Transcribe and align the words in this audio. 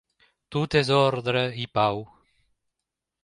Tot 0.55 0.77
és 0.79 0.89
ordre 0.99 1.43
i 1.65 1.67
pau. 1.79 2.03